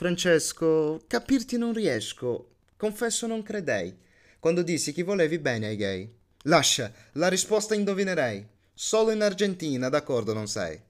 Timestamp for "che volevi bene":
4.94-5.66